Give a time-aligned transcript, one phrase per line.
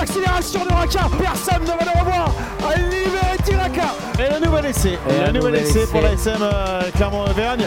[0.00, 1.00] l'accélération de Raka.
[1.18, 2.34] Personne ne va le revoir.
[2.76, 3.94] Libéré Tiraka.
[4.18, 4.98] Et le nouvel essai.
[5.08, 7.66] Et le nouvel essai pour la SM euh, Clermont-Auvergne.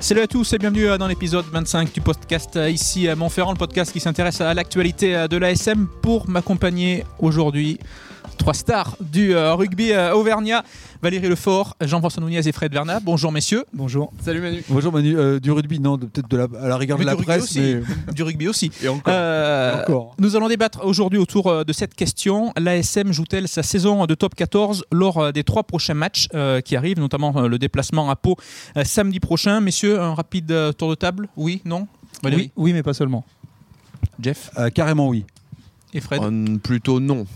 [0.00, 3.52] Salut à tous et bienvenue euh, dans l'épisode 25 du podcast euh, ici à Montferrand,
[3.52, 7.78] le podcast qui s'intéresse à l'actualité de l'ASM pour m'accompagner aujourd'hui.
[8.40, 10.64] Trois stars du euh, rugby euh, auvergnat,
[11.02, 13.00] Valérie Lefort, Jean-François Nouniez et Fred Vernat.
[13.00, 13.64] Bonjour messieurs.
[13.74, 14.14] Bonjour.
[14.24, 14.64] Salut Manu.
[14.70, 17.12] Bonjour Manu, Euh, du rugby, non, peut-être de la, à la rigueur Mais de la
[17.16, 17.60] du rugby presse, aussi.
[17.60, 17.82] mais
[18.14, 18.70] Du rugby aussi.
[18.82, 19.12] Et encore.
[19.14, 20.14] Euh, encore.
[20.18, 22.50] Nous allons débattre aujourd'hui autour de cette question.
[22.58, 26.98] L'ASM joue-t-elle sa saison de top 14 lors des trois prochains matchs euh, qui arrivent,
[26.98, 28.36] notamment euh, le déplacement à Pau
[28.78, 31.86] euh, samedi prochain Messieurs, un rapide euh, tour de table Oui Non?
[32.22, 32.52] Valérie?
[32.56, 33.22] Oui, oui, mais pas seulement.
[34.18, 34.50] Jeff?
[34.58, 35.26] Euh, carrément oui.
[35.92, 36.22] et Fred?
[36.22, 37.26] Euh, plutôt non.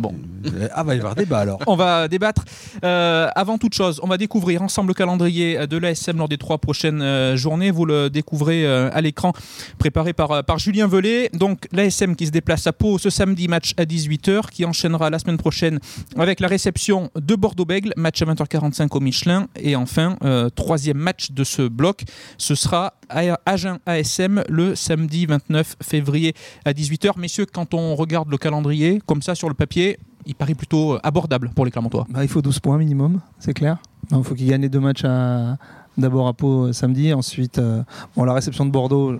[0.00, 0.14] Bon.
[0.46, 1.60] Euh, Ah, va y avoir débat alors.
[1.66, 2.44] On va débattre.
[2.84, 6.56] Euh, avant toute chose, on va découvrir ensemble le calendrier de l'ASM lors des trois
[6.56, 7.70] prochaines euh, journées.
[7.70, 9.34] Vous le découvrez euh, à l'écran,
[9.78, 11.28] préparé par, par Julien Velay.
[11.34, 15.18] Donc l'ASM qui se déplace à Pau ce samedi, match à 18h, qui enchaînera la
[15.18, 15.80] semaine prochaine
[16.16, 19.48] avec la réception de Bordeaux-Bègle, match à 20h45 au Michelin.
[19.56, 20.16] Et enfin,
[20.54, 22.04] troisième match de ce bloc,
[22.38, 27.18] ce sera à Agen ASM le samedi 29 février à 18h.
[27.18, 31.00] Messieurs, quand on regarde le calendrier, comme ça sur le papier, il paraît plutôt euh,
[31.02, 32.06] abordable pour les Clermontois.
[32.10, 33.78] Bah, il faut 12 points minimum, c'est clair.
[34.12, 35.56] Il faut qu'il gagne les deux matchs à-
[35.98, 37.82] d'abord à Pau euh, samedi, ensuite euh,
[38.16, 39.18] la réception de Bordeaux,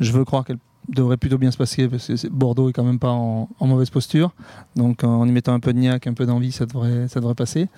[0.00, 2.98] je veux croire qu'elle devrait plutôt bien se passer parce que Bordeaux est quand même
[2.98, 4.32] pas en, en mauvaise posture.
[4.76, 7.34] Donc en y mettant un peu de niaque, un peu d'envie, ça devrait, ça devrait
[7.34, 7.68] passer.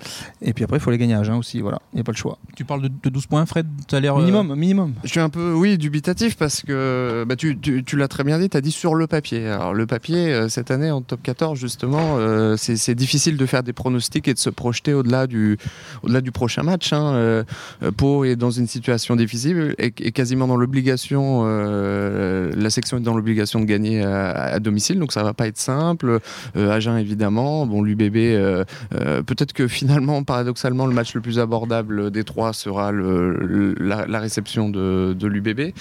[0.43, 2.13] Et puis après, il faut les gagner à Agen aussi, voilà, il n'y a pas
[2.13, 2.39] le choix.
[2.57, 3.67] Tu parles de, de 12 points, Fred?
[3.91, 4.17] Ça a l'air.
[4.17, 4.95] euh, Minimum, minimum.
[5.05, 8.39] Je suis un peu, oui, dubitatif parce que bah, tu, tu- tu l'as très bien
[8.39, 9.47] dit, tu as dit sur le papier.
[9.49, 13.47] Alors, le papier, euh, cette année en top 14, justement, euh, c'est c'est difficile de
[13.47, 15.59] faire des pronostics et de se projeter au-delà du,
[16.03, 16.93] au du prochain match.
[16.93, 17.13] Hein.
[17.15, 17.45] Euh,
[17.83, 23.00] euh, Pau est dans une situation difficile et, et quasiment dans l'obligation, euh, la section
[23.03, 26.21] dans l'obligation de gagner à, à domicile, donc ça va pas être simple.
[26.57, 27.67] Euh, Agen, évidemment.
[27.67, 32.53] Bon, l'UBB, euh, euh, peut-être que finalement, paradoxalement, le match le plus abordable des trois
[32.53, 35.73] sera la, réception de, l'UBB.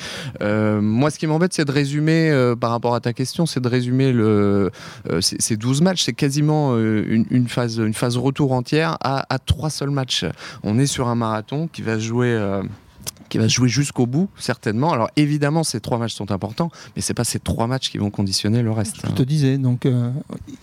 [0.42, 3.60] Euh, moi, ce qui m'embête, c'est de résumer, euh, par rapport à ta question, c'est
[3.60, 4.72] de résumer le,
[5.10, 6.04] euh, ces, ces 12 matchs.
[6.04, 10.26] C'est quasiment euh, une, une phase, une phase retour entière à, à trois seuls matchs.
[10.64, 12.60] On est sur un marathon qui va se jouer.
[13.30, 14.92] Euh, qui va se jouer jusqu'au bout, certainement.
[14.92, 18.10] Alors évidemment, ces trois matchs sont importants, mais c'est pas ces trois matchs qui vont
[18.10, 18.98] conditionner le reste.
[19.06, 20.10] Je te disais, donc euh,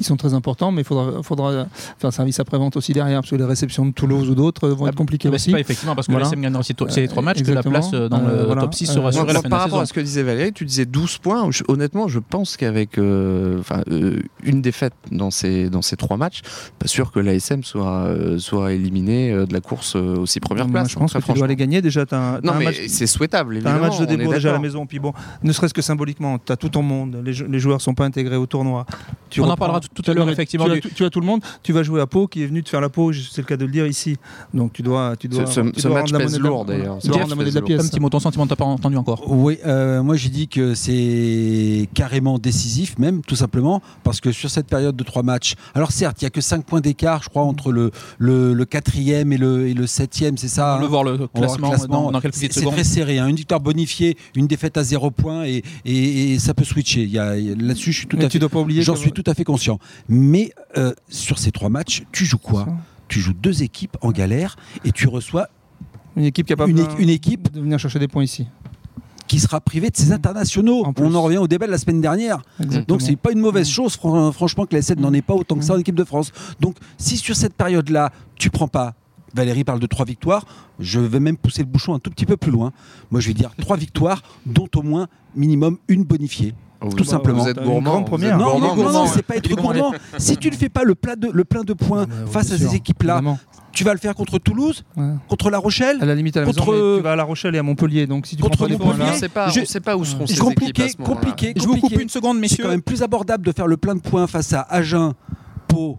[0.00, 1.66] ils sont très importants, mais il faudra, faudra
[1.98, 4.86] faire un service après-vente aussi derrière, parce que les réceptions de Toulouse ou d'autres vont
[4.88, 5.46] être compliquées bah, aussi.
[5.46, 6.26] c'est pas effectivement parce que Voilà.
[6.26, 8.62] l'ASM gagnera ces, to- ces trois matchs que la place euh, dans Euh, le voilà.
[8.62, 9.82] top 6 Euh, sera assurée la fin par rapport saison.
[9.82, 11.50] à ce que disait Valérie, tu disais 12 points.
[11.50, 13.60] Je- honnêtement, je pense qu'avec euh,
[13.90, 16.40] euh, une défaite dans ces, dans ces trois matchs,
[16.78, 20.80] pas sûr que l'ASM soit, euh, soit éliminé euh, de la course euh, premières Moi,
[20.80, 20.90] places.
[20.92, 21.80] je pense hein, que tu dois les gagner.
[21.82, 22.80] Déjà, tu as, un Non, match.
[22.88, 25.12] c'est souhaitable, T'as un match de début déjà à la maison, puis bon,
[25.42, 28.04] ne serait-ce que symboliquement, tu as tout ton monde, les, jou- les joueurs sont pas
[28.04, 28.86] intégrés au tournoi.
[29.30, 31.10] Tu On en parlera tout- tout à l'heure, effectivement, Tu as, du- tu- tu as
[31.10, 33.12] tout le monde, tu vas jouer à Pau qui est venu te faire la peau,
[33.12, 34.16] c'est le cas de le dire ici.
[34.54, 35.14] Donc tu dois.
[35.18, 36.64] Tu dois Ce- ce- tu ce dois match rendre la pèse monnaie de la- lourd,
[36.64, 36.98] d'ailleurs.
[38.00, 39.22] mot, ton sentiment, t'as pas entendu encore?
[39.30, 44.50] Oui, euh, moi j'ai dit que c'est carrément décisif, même tout simplement, parce que sur
[44.50, 47.28] cette période de trois matchs, alors certes, il n'y a que 5 points d'écart, je
[47.28, 50.84] crois, entre le, le, le quatrième et le, et le septième, c'est ça On va
[50.84, 52.02] hein voir le On voir classement, le classement.
[52.04, 53.28] Dans, dans quelques C'est très serré, hein.
[53.28, 57.06] une victoire bonifiée, une défaite à zéro point, et, et- et ça peut switcher.
[57.06, 58.82] Là-dessus, je suis tout Mais à tu fait, dois pas oublier.
[58.82, 59.78] j'en que- suis tout à fait conscient.
[60.08, 62.66] Mais euh, sur ces trois matchs, tu joues quoi
[63.08, 65.48] Tu joues deux équipes en galère et tu reçois
[66.16, 68.46] Une équipe capable une, une équipe de venir chercher des points ici.
[69.28, 70.84] qui sera privée de ses internationaux.
[70.84, 71.04] En plus.
[71.04, 72.42] On en revient au débat de la semaine dernière.
[72.86, 75.56] Donc c'est pas une mauvaise chose, fran- franchement, que la SN n'en ait pas autant
[75.56, 76.30] que ça en équipe de France.
[76.60, 78.94] Donc si sur cette période-là, tu prends pas,
[79.36, 80.44] Valérie parle de trois victoires,
[80.80, 82.72] je vais même pousser le bouchon un tout petit peu plus loin.
[83.10, 86.54] Moi je vais dire trois victoires, dont au moins minimum une bonifiée.
[86.82, 87.42] Oh, Tout vous- simplement.
[87.42, 88.02] Vous êtes gourmand.
[88.02, 88.36] première.
[88.36, 89.92] Non, gourmand, non, c'est- non, c'est pas être gourmand, gourmand.
[90.18, 92.68] Si tu ne fais pas le plein de, le plein de points face à sûr,
[92.70, 93.22] ces équipes-là,
[93.72, 95.12] tu vas le faire contre Toulouse, Ouais.
[95.28, 95.96] contre La Rochelle.
[96.02, 98.06] À la limite à la maison, Contre- tu vas à La Rochelle et à Montpellier.
[98.06, 100.04] Donc si tu Contre Montpellier, points là, On sait pas, Je- on sait pas où
[100.04, 102.64] seront C'est ces équipes à compliqué, ce compliqué, Je vous coupe une seconde, C'est messieurs.
[102.64, 105.14] quand même plus abordable de faire le plein de points face à Agen,
[105.68, 105.98] Pau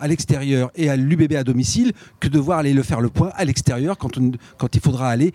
[0.00, 3.30] à l'extérieur et à l'UBB à domicile que de voir aller le faire le point
[3.36, 5.32] à l'extérieur quand, on- quand il faudra aller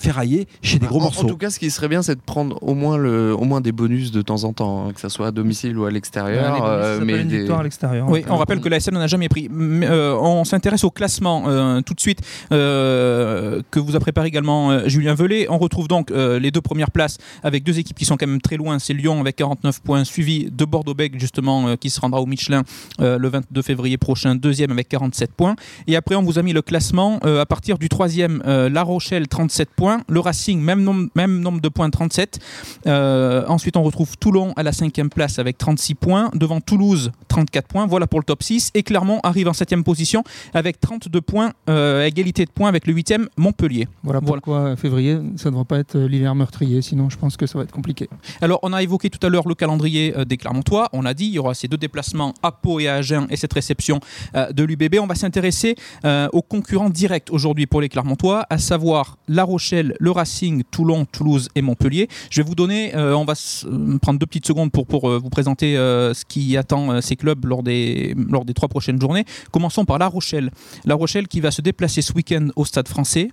[0.00, 1.26] ferrailler chez des gros En- En, morceaux.
[1.28, 3.72] tout cas, ce qui serait bien, c'est de prendre au moins, le, au moins des
[3.72, 6.56] bonus de temps en temps, hein, que ce soit à domicile ou à l'extérieur.
[6.58, 8.08] ça euh, mais une des- victoire à l'extérieur.
[8.08, 9.48] Oui, on rappelle que la SM n'en a jamais pris.
[9.50, 12.20] Mais, euh, on s'intéresse au classement euh, tout de suite
[12.52, 15.46] euh, que vous a préparé également euh, Julien Velay.
[15.50, 18.40] On retrouve donc euh, les deux premières places avec deux équipes qui sont quand même
[18.40, 18.78] très loin.
[18.78, 22.62] C'est Lyon avec 49 points, suivi de Bordeaux-Bègles justement euh, qui se rendra au Michelin
[23.00, 25.56] euh, le 20 2 février prochain, deuxième avec 47 points.
[25.86, 28.82] Et après, on vous a mis le classement euh, à partir du troisième, euh, La
[28.82, 32.40] Rochelle 37 points, le Racing même nombre, même nombre de points 37.
[32.86, 37.66] Euh, ensuite, on retrouve Toulon à la cinquième place avec 36 points, devant Toulouse 34
[37.68, 37.86] points.
[37.86, 38.72] Voilà pour le top 6.
[38.74, 43.28] Et Clermont arrive en septième position avec 32 points, égalité de points avec le huitième
[43.36, 43.88] Montpellier.
[44.02, 47.58] Voilà pourquoi février, ça ne devrait pas être l'hiver meurtrier, sinon je pense que ça
[47.58, 48.08] va être compliqué.
[48.40, 50.88] Alors, on a évoqué tout à l'heure le calendrier des Clermontois.
[50.92, 53.36] On a dit il y aura ces deux déplacements à Pau et à Agen et
[53.44, 54.00] cette réception
[54.34, 54.96] de l'UBB.
[54.98, 60.10] On va s'intéresser aux concurrents directs aujourd'hui pour les Clermontois, à savoir La Rochelle, le
[60.10, 62.08] Racing, Toulon, Toulouse et Montpellier.
[62.30, 65.18] Je vais vous donner, euh, on va euh, prendre deux petites secondes pour, pour euh,
[65.18, 69.24] vous présenter ce qui attend ces clubs lors des, lors des trois prochaines journées.
[69.50, 70.50] Commençons par La Rochelle.
[70.84, 73.30] La Rochelle qui va se déplacer ce week-end au Stade français,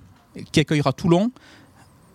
[0.51, 1.31] qui accueillera Toulon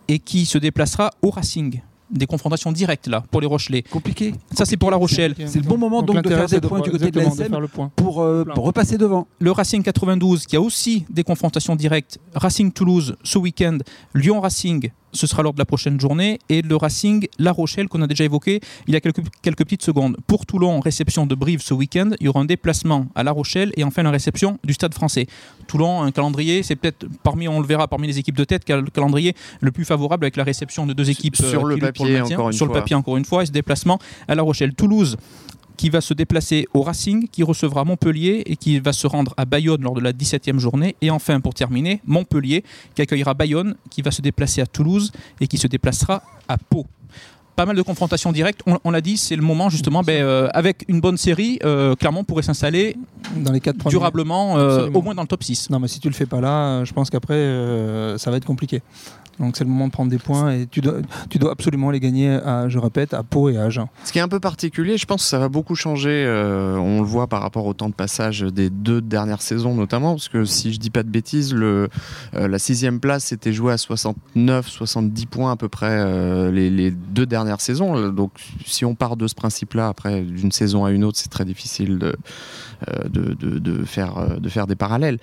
[0.09, 1.81] et qui se déplacera au Racing
[2.11, 3.83] des confrontations directes là pour les Rochelais.
[3.83, 4.35] Compliqué.
[4.53, 5.35] Ça c'est pour La Rochelle.
[5.47, 7.57] C'est le bon moment donc, de faire des points du côté de l'ASM
[7.97, 9.27] pour, euh, pour repasser devant.
[9.39, 12.19] Le Racing 92 qui a aussi des confrontations directes.
[12.35, 13.79] Racing Toulouse ce week-end,
[14.15, 16.39] Lyon Racing ce sera lors de la prochaine journée.
[16.49, 19.83] Et le Racing La Rochelle, qu'on a déjà évoqué il y a quelques, quelques petites
[19.83, 20.17] secondes.
[20.27, 22.11] Pour Toulon, réception de Brive ce week-end.
[22.21, 25.27] Il y aura un déplacement à La Rochelle et enfin la réception du Stade français.
[25.67, 28.91] Toulon, un calendrier, c'est peut-être parmi, on le verra parmi les équipes de tête, le
[28.91, 32.49] calendrier le plus favorable avec la réception de deux équipes sur euh, le papier, encore
[32.49, 33.99] une sur le papier encore une fois, et ce déplacement
[34.29, 34.75] à La Rochelle.
[34.75, 35.17] Toulouse,
[35.77, 39.45] qui va se déplacer au Racing, qui recevra Montpellier et qui va se rendre à
[39.45, 40.97] Bayonne lors de la 17e journée.
[41.01, 42.65] Et enfin, pour terminer, Montpellier,
[42.95, 46.87] qui accueillera Bayonne, qui va se déplacer à Toulouse et qui se déplacera à Pau
[47.57, 48.61] pas mal de confrontations directes.
[48.85, 52.21] On, l'a dit, c'est le moment justement, ben, euh, avec une bonne série, euh, clairement,
[52.21, 52.97] on pourrait s'installer
[53.35, 55.71] dans les quatre durablement, euh, au moins dans le top 6.
[55.71, 58.83] Non, mais si tu le fais pas là, je pense qu'après, ça va être compliqué.
[59.41, 60.95] Donc c'est le moment de prendre des points et tu dois,
[61.31, 62.39] tu dois absolument les gagner,
[62.69, 63.87] je répète, à Pau et à Agen.
[64.05, 66.25] Ce qui est un peu particulier, je pense que ça va beaucoup changer.
[66.27, 70.15] Euh, on le voit par rapport au temps de passage des deux dernières saisons notamment,
[70.15, 71.89] parce que si je dis pas de bêtises, le,
[72.35, 77.27] euh, la sixième place s'était jouée à 69-70 points à peu près euh, les, deux
[77.27, 78.11] dernières saisons.
[78.11, 78.33] Donc
[78.65, 81.99] si on part de ce principe-là, après d'une saison à une autre, c'est très difficile
[81.99, 82.17] de,
[83.11, 85.19] de, de, faire, de faire des parallèles.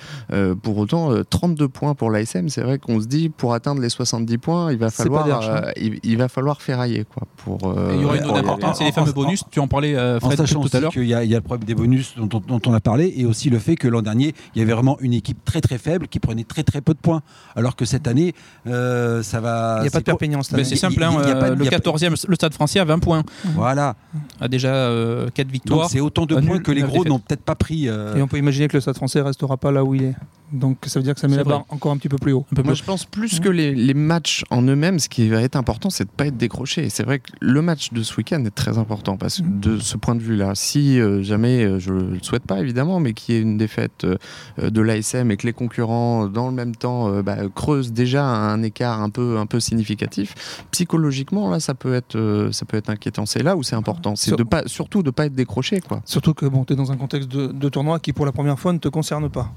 [0.62, 4.38] pour autant, 32 points pour l'ASM, c'est vrai qu'on se dit pour atteindre les 70
[4.38, 7.24] points, il va falloir, euh, il, va falloir ferrailler quoi.
[7.38, 9.44] Pour, euh, il y aura une autre importante, c'est les fameux bonus.
[9.52, 10.92] Tu en parlais, euh, Fred, tout à l'heure.
[10.96, 13.76] Il y, a le problème des bonus dont, on a parlé, et aussi le fait
[13.76, 16.64] que l'an dernier, il y avait vraiment une équipe très très faible qui prenait très
[16.64, 17.22] très peu de points,
[17.56, 18.34] alors que cette année,
[18.66, 19.78] ça va.
[19.80, 23.00] Il n'y a pas de Perpignan C'est simple, le 14e, le Stade Français a 20
[23.00, 23.24] points.
[23.56, 23.96] Voilà.
[24.44, 24.92] A déjà
[25.34, 25.90] 4 victoires.
[25.90, 27.86] C'est autant de points que les gros n'ont peut-être pas pris.
[27.86, 30.16] Et on peut imaginer que le Stade Français restera pas là où il est.
[30.54, 32.46] Donc ça veut dire que ça met la barre encore un petit peu plus haut.
[32.64, 36.06] Moi, je pense plus que les, matchs en eux-mêmes, ce qui va être important, c'est
[36.06, 36.86] de ne pas être décroché.
[36.86, 39.80] Et c'est vrai que le match de ce week-end est très important parce que de
[39.80, 43.14] ce point de vue-là, si euh, jamais, euh, je ne le souhaite pas évidemment, mais
[43.14, 46.76] qu'il y ait une défaite euh, de l'ASM et que les concurrents, dans le même
[46.76, 51.94] temps, bah, creusent déjà un écart un peu, un peu significatif, psychologiquement, là, ça peut
[51.94, 53.26] être, ça peut être inquiétant.
[53.26, 54.16] C'est là où c'est important.
[54.16, 55.82] C'est de pas, surtout de ne pas être décroché.
[55.82, 56.02] Quoi.
[56.06, 58.60] Surtout que bon, tu es dans un contexte de, de tournoi qui, pour la première
[58.60, 59.52] fois, ne te concerne pas.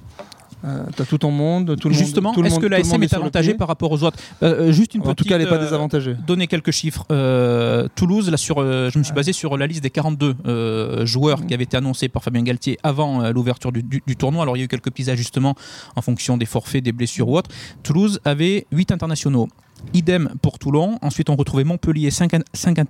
[0.66, 3.68] Euh, t'as tout ton monde, tout le Justement, est-ce que l'ASM est, est avantagé par
[3.68, 5.18] rapport aux autres euh, euh, Juste une en petite.
[5.18, 6.16] tout cas, elle n'est pas désavantagée.
[6.26, 7.04] donner quelques chiffres.
[7.94, 11.64] Toulouse, là, sur, je me suis basé sur la liste des 42 joueurs qui avaient
[11.64, 14.42] été annoncés par Fabien Galtier avant l'ouverture du, tournoi.
[14.42, 15.54] Alors, il y a eu quelques petits ajustements
[15.94, 17.50] en fonction des forfaits, des blessures ou autres.
[17.82, 19.48] Toulouse avait 8 internationaux.
[19.94, 20.98] Idem pour Toulon.
[21.02, 22.32] Ensuite, on retrouvait Montpellier, 5,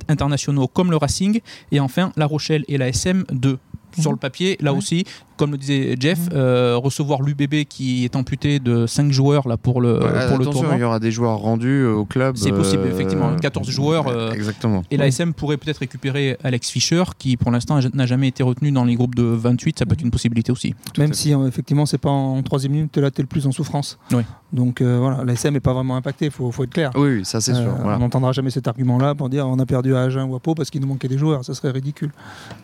[0.08, 1.40] internationaux comme le Racing.
[1.72, 3.58] Et enfin, La Rochelle et la SM, 2
[4.00, 5.04] sur le papier, là aussi,
[5.36, 6.30] comme le disait Jeff, mhm.
[6.34, 9.98] euh, recevoir l'UBB qui est amputé de 5 joueurs là, pour le,
[10.28, 10.74] pour le tournoi.
[10.74, 12.36] Il y aura des joueurs rendus euh, au club.
[12.36, 13.36] C'est possible, euh, effectivement.
[13.36, 14.32] 14 joueurs.
[14.32, 14.82] exactement.
[14.90, 18.84] Et l'ASM pourrait peut-être récupérer Alex Fischer, qui pour l'instant n'a jamais été retenu dans
[18.84, 19.78] les groupes de 28.
[19.78, 20.74] Ça peut être une possibilité aussi.
[20.98, 23.98] Même si, effectivement, c'est pas en troisième minute, là, tu es le plus en souffrance.
[24.12, 24.22] Oui.
[24.52, 26.90] Donc voilà, l'ASM n'est pas vraiment impacté, il faut, faut, être clair.
[26.96, 27.74] Oui, ça c'est sûr.
[27.84, 30.54] On n'entendra jamais cet argument-là pour dire on a perdu à Agen ou à Pau
[30.54, 31.44] parce qu'il nous manquait des joueurs.
[31.44, 32.12] Ça serait ridicule.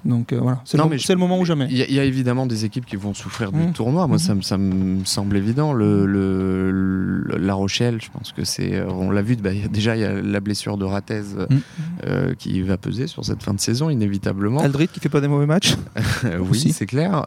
[0.04, 1.66] Donc voilà, c'est le, le, moment ou jamais.
[1.70, 3.72] Il y, a évidemment des équipes qui vont souffrir du mmh.
[3.72, 4.06] tournoi.
[4.06, 4.42] Moi, mmh.
[4.42, 5.72] ça, me semble évident.
[5.72, 8.74] Le, la Rochelle, je pense que c'est.
[8.74, 11.58] Euh, on l'a vu, bah, déjà, il y a la blessure de Ratez euh, mmh.
[12.06, 14.60] euh, qui va peser sur cette fin de saison, inévitablement.
[14.60, 15.76] Aldrit qui fait pas des mauvais matchs
[16.40, 17.24] Oui, c'est clair.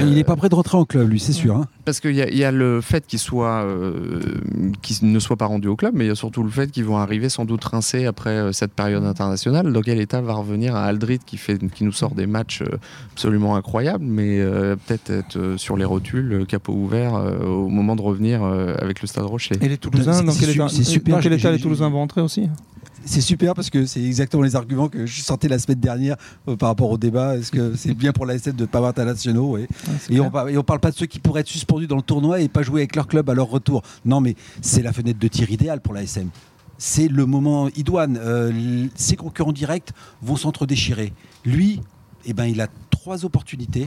[0.00, 1.56] il n'est pas prêt de rentrer en club, lui, c'est sûr.
[1.56, 1.66] Hein.
[1.84, 3.66] Parce qu'il y, y, a le fait qu'il soit,
[5.02, 6.98] ne soit pas rendu au club, mais il y a surtout le fait qu'ils vont
[6.98, 9.72] arriver sans doute rincés après cette période internationale.
[9.72, 12.62] Dans quel état va revenir à Aldrit qui, fait, qui nous sort des matchs
[13.12, 14.40] absolument incroyables, mais
[14.86, 19.56] peut-être être sur les rotules, capot ouvert, au moment de revenir avec le Stade Rocher.
[19.60, 22.48] Et les Toulousains, dans quel état, les Toulousains vont rentrer aussi
[23.06, 26.16] c'est super parce que c'est exactement les arguments que je sentais la semaine dernière
[26.48, 27.36] euh, par rapport au débat.
[27.36, 29.68] Est-ce que c'est bien pour la SF de ne pas avoir internationaux et,
[30.10, 32.40] et, on, et on parle pas de ceux qui pourraient être suspendus dans le tournoi
[32.40, 33.82] et pas jouer avec leur club à leur retour.
[34.04, 36.28] Non, mais c'est la fenêtre de tir idéale pour la SM
[36.78, 38.18] c'est le moment idoine.
[38.20, 41.14] Euh, ses concurrents directs vont s'entre-déchirer.
[41.46, 41.80] Lui,
[42.26, 42.66] eh ben, il a
[43.06, 43.86] trois opportunités.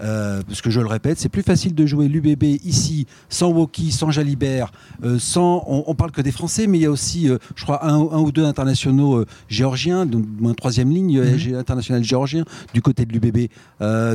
[0.00, 3.90] Euh, parce que je le répète, c'est plus facile de jouer l'UBB ici, sans Woki,
[3.90, 4.70] sans Jalibert,
[5.04, 5.64] euh, sans.
[5.66, 8.30] On, parle que des Français, mais il y a aussi, euh, je crois, un, ou
[8.30, 13.48] deux internationaux géorgiens, donc une troisième ligne mm international géorgien du côté de l'UBB.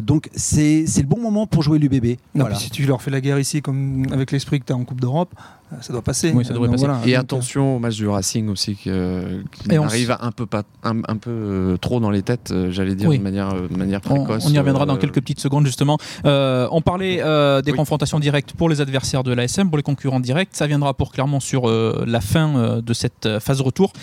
[0.06, 2.18] donc c'est le bon moment pour jouer l'UBB.
[2.56, 5.02] Si tu leur fais la guerre ici, comme avec l'esprit que tu as en Coupe
[5.02, 5.34] d'Europe,
[5.82, 6.32] ça doit passer.
[6.34, 6.86] Oui, ça devrait passer.
[7.06, 12.00] et attention au match du Racing aussi, qui, arrive un peu, pas, un, peu trop
[12.00, 14.46] dans les têtes, j'allais dire, de, manière, de manière précoce.
[14.48, 15.98] On, y reviendra dans quelques petites secondes justement.
[16.26, 20.20] Euh, on parlait euh, des confrontations directes pour les adversaires de l'ASM, pour les concurrents
[20.20, 20.50] directs.
[20.52, 23.94] Ça viendra pour clairement sur euh, la fin de cette phase retour,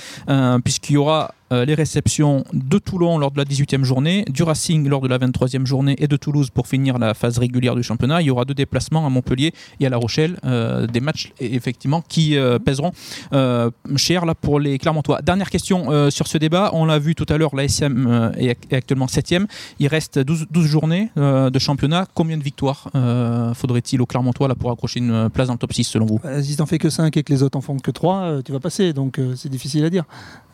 [0.64, 4.87] puisqu'il y aura euh, les réceptions de Toulon lors de la 18e journée, du Racing
[4.88, 8.23] lors de la 23e journée et de Toulouse pour finir la phase régulière du championnat.
[8.23, 12.02] Il y aura deux déplacements à Montpellier et à La Rochelle, euh, des matchs effectivement
[12.07, 12.92] qui euh, pèseront
[13.97, 15.23] cher là pour les Clermontois.
[15.23, 19.07] Dernière question sur ce débat, on l'a vu tout à l'heure, la SM est, actuellement
[19.07, 19.47] 7e,
[19.78, 22.07] il reste 12, 12 journées de championnat.
[22.14, 22.88] Combien de victoires
[23.54, 26.21] faudrait-il aux Clermontois là, pour accrocher une place dans le top 6 selon vous?
[26.23, 28.52] Bah, Si t'en fais que 5 et que les autres en font que 3, tu
[28.52, 30.04] vas passer, donc c'est difficile à dire.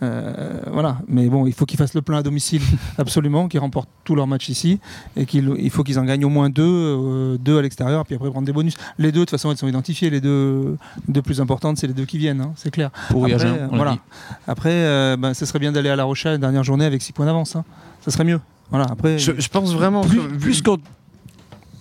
[0.00, 2.62] voilà mais bon, il faut qu'ils fassent le plein à domicile,
[2.98, 4.80] absolument, qu'ils remportent tous leurs matchs ici,
[5.16, 8.14] et qu'il il faut qu'ils en gagnent au moins deux, euh, deux à l'extérieur, puis
[8.14, 8.74] après prendre des bonus.
[8.98, 10.10] Les deux, de toute façon, ils sont identifiés.
[10.10, 10.76] Les deux,
[11.08, 12.90] deux plus importantes, c'est les deux qui viennent, hein, c'est clair.
[13.10, 13.98] Pour après, euh, voilà.
[14.46, 17.12] Après, euh, ben, ce serait bien d'aller à La Rochelle la dernière journée avec 6
[17.12, 17.56] points d'avance.
[17.56, 17.64] Hein.
[18.04, 18.40] Ça serait mieux.
[18.70, 20.62] Voilà, après, je, pense vraiment plus, plus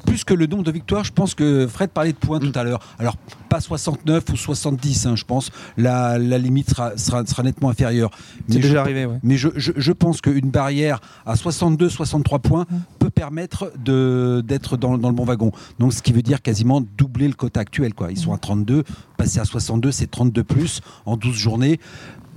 [0.05, 2.63] plus que le nombre de victoires, je pense que Fred parlait de points tout à
[2.63, 2.79] l'heure.
[2.99, 3.17] Alors,
[3.49, 5.51] pas 69 ou 70, hein, je pense.
[5.77, 8.11] La, limite sera, sera, nettement inférieure.
[8.47, 12.75] C'est déjà arrivé, Mais je, je, pense qu'une barrière à 62, 63 points mmh.
[12.99, 15.51] peut permettre d'être dans, dans, le bon wagon.
[15.79, 17.93] Donc, ce qui veut dire quasiment doubler le quota actuel.
[17.93, 18.11] Quoi.
[18.11, 18.83] Ils sont à 32,
[19.17, 21.79] passer à 62, c'est 32 plus en 12 journées.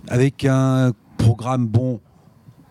[0.09, 2.01] Avec un programme bon,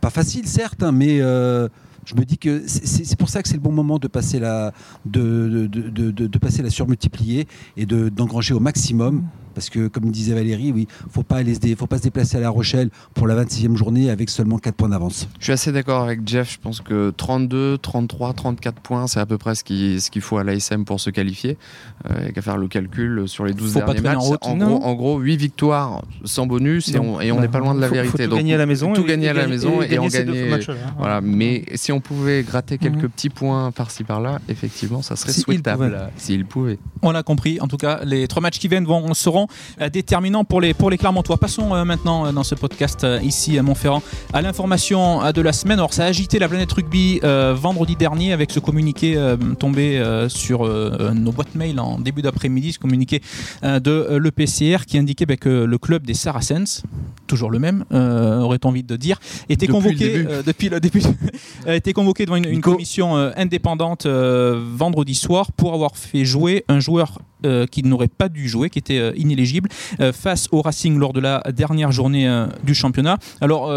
[0.01, 1.21] pas facile certes, hein, mais.
[1.21, 1.67] Euh,
[2.07, 4.71] je me dis que c'est pour ça que c'est le bon moment de passer la,
[5.05, 9.23] de, de, de, de passer la surmultiplier et d'engranger au maximum
[9.57, 11.39] parce que, comme disait Valérie, oui, faut pas
[11.75, 14.89] faut pas se déplacer à La Rochelle pour la 26e journée avec seulement 4 points
[14.89, 15.27] d'avance.
[15.39, 16.51] Je suis assez d'accord avec Jeff.
[16.51, 20.21] Je pense que 32, 33, 34 points, c'est à peu près ce qu'il ce qu'il
[20.21, 21.57] faut à l'ASM pour se qualifier.
[22.05, 24.17] Euh, il n'y a qu'à faire le calcul sur les 12 derniers matchs.
[24.43, 28.25] En, gros, 8 victoires sans bonus et on n'est pas loin de la vérité.
[28.25, 28.93] Faut tout gagner à la maison.
[28.93, 30.53] Tout gagner à la maison et, on gagner.
[30.53, 30.75] Hein.
[30.99, 31.19] voilà.
[31.19, 33.09] Mais si on pouvait gratter quelques mhm.
[33.09, 36.79] petits points par-ci par-là, effectivement, ça serait souhaitable s'il pouvait.
[37.01, 37.59] On l'a compris.
[37.61, 39.47] En tout cas, les trois matchs qui viennent vont, seront
[39.81, 41.37] euh, déterminant pour les, pour les Clermontois.
[41.37, 44.01] Passons euh, maintenant euh, dans ce podcast ici à Montferrand
[44.33, 45.79] à l'information de la semaine.
[45.79, 49.17] Alors ça a agité la planète rugby vendredi dernier avec ce communiqué
[49.59, 50.65] tombé sur
[51.13, 53.21] nos boîtes mail en début d'après-midi, ce communiqué
[53.63, 56.83] de l'EPCR qui indiquait bah, que le club des Saracens,
[57.27, 59.19] toujours le même, aurait-on envie de dire,
[59.49, 61.01] était convoqué depuis le début,
[61.67, 67.19] était convoqué devant une, une commission indépendante vendredi soir pour avoir fait jouer un joueur
[67.45, 71.13] euh, qui n'aurait pas dû jouer, qui était euh, inéligible, euh, face au Racing lors
[71.13, 72.27] de la dernière journée
[72.63, 73.19] du championnat.
[73.41, 73.67] Alors,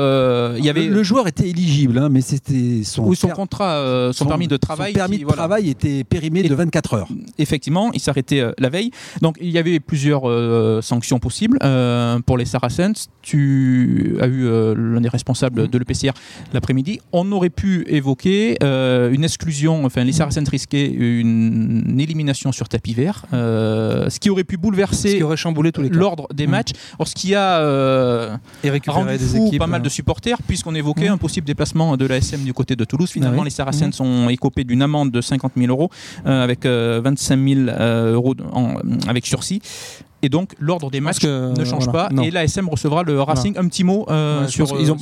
[0.57, 0.87] il y avait.
[0.87, 4.93] Le, joueur était éligible, hein, mais c'était son, son contrat, son, permis de travail.
[4.93, 7.09] Son permis de travail était périmé de 24 heures.
[7.39, 8.91] Effectivement, il s'arrêtait la veille.
[9.21, 10.23] Donc, il y avait plusieurs
[10.83, 11.59] sanctions possibles
[12.25, 13.09] pour les Saracens.
[13.23, 16.13] Tu as eu l'un des responsables de l'EPCR
[16.53, 17.01] l'après-midi.
[17.13, 23.27] On aurait pu évoquer une exclusion, enfin, les Saracens risquaient une, élimination sur tapis vert.
[23.51, 25.21] Euh, ce qui aurait pu bouleverser
[25.91, 26.51] l'ordre des mmh.
[26.51, 26.71] matchs.
[26.99, 28.37] Or, ce qui a euh,
[28.89, 31.15] rendu des fou pas mal de supporters, puisqu'on évoquait mmh.
[31.15, 33.11] un possible déplacement de l'ASM du côté de Toulouse.
[33.11, 33.93] Finalement, ah les Saracens mmh.
[33.93, 35.91] sont écopés d'une amende de 50 000 euros
[36.27, 37.61] euh, avec 25 000
[38.13, 38.35] euros
[39.07, 39.61] avec sursis.
[40.23, 43.57] Et donc l'ordre des matchs ne change pas et l'ASM recevra le Racing.
[43.57, 44.07] Un petit mot
[44.49, 44.97] sur ils ont,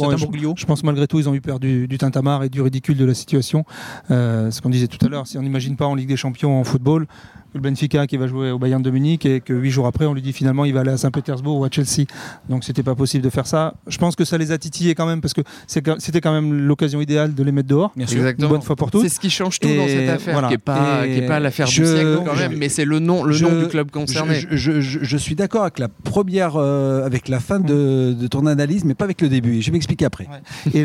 [0.57, 3.05] je, pense malgré tout ils ont eu peur du, du tintamarre et du ridicule de
[3.05, 3.65] la situation.
[4.09, 6.65] ce qu'on disait tout à l'heure, si on n'imagine pas en Ligue des Champions en
[6.65, 7.07] football,
[7.55, 10.15] le Benfica qui va jouer au Bayern de Munich et que huit jours après on
[10.15, 12.07] lui dit finalement il va aller à Saint-Pétersbourg ou à Chelsea.
[12.49, 13.75] Donc c'était pas possible de faire ça.
[13.87, 17.01] Je pense que ça les a titillés quand même parce que c'était quand même l'occasion
[17.01, 17.93] idéale de les mettre dehors.
[17.97, 18.27] Bien sûr.
[18.27, 19.03] Une bonne fois pour toutes.
[19.03, 22.23] C'est ce qui change tout dans cette affaire, qui n'est pas, pas l'affaire du siècle
[22.25, 24.41] quand même, mais c'est le nom, le nom du club concerné.
[24.51, 29.05] Je, suis d'accord avec la première, euh, avec la fin de, ton analyse, mais pas
[29.05, 29.61] avec le début.
[29.61, 30.29] Je vais m'expliquer après.
[30.75, 30.85] Et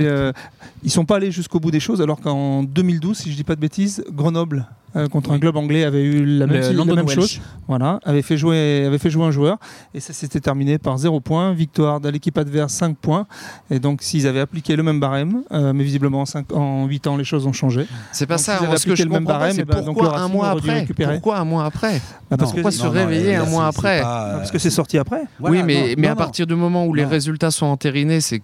[0.84, 3.56] ils sont pas allés jusqu'au bout des choses alors qu'en 2012, si je dis pas
[3.56, 4.66] de bêtises, Grenoble
[4.96, 7.16] euh, contre un club anglais avait eu la même, Le la London même Welsh.
[7.16, 7.42] chose.
[7.68, 9.58] Voilà, avait fait jouer, avait fait jouer un joueur
[9.94, 13.26] et ça s'était terminé par 0 points, victoire de l'équipe adverse 5 points.
[13.72, 17.08] Et donc s'ils avaient appliqué le même barème, euh, mais visiblement en, 5, en 8
[17.08, 17.88] ans les choses ont changé.
[18.12, 18.60] C'est pas Donc, ça.
[18.62, 20.04] moi, ce que appliqué je le même comprends pas, barème, c'est eh ben, donc, le
[20.04, 20.80] pourquoi un mois après?
[20.80, 21.14] récupérer.
[21.14, 22.02] Pourquoi un mois après?
[22.30, 24.02] Bah, Pourquoi se réveiller un mois après?
[24.02, 25.24] parce que c'est sorti après.
[25.40, 28.42] oui, mais, mais à partir du moment où les résultats sont entérinés, c'est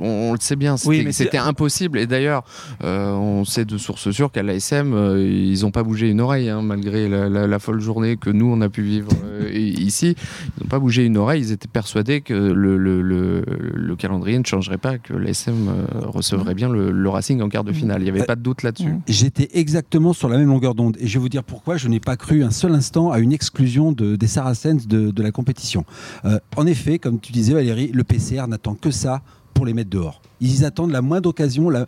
[0.00, 1.98] on, le sait bien, c'était impossible.
[1.98, 2.44] Et d'ailleurs,
[2.84, 6.62] euh, on sait de sources sûres qu'à l'ASM, ils n'ont pas bougé une oreille, hein,
[6.62, 10.16] malgré la, la- la folle journée que nous on a pu vivre euh, ici.
[10.56, 11.42] Ils n'ont pas bougé une oreille.
[11.42, 15.84] Ils étaient persuadés que le, le- le- le calendrier ne changerait pas, que l'ASM euh,
[16.06, 18.00] recevrait bien le, Racing en quart de finale.
[18.00, 18.88] Il n'y avait Euh, pas de doute là-dessus.
[18.88, 19.02] Mm.
[19.06, 20.96] J'étais exactement sur la même longueur d'onde.
[20.98, 23.32] Et je vais vous dire pourquoi je n'ai pas cru un seul instant à une
[23.34, 25.84] exclusion de- des Saracens de, de la compétition.
[26.24, 29.20] Euh, en effet, comme tu disais Valérie, le PCR n'attend que ça
[29.52, 30.20] pour les mettre dehors.
[30.40, 31.68] Ils attendent la moindre occasion.
[31.70, 31.86] la-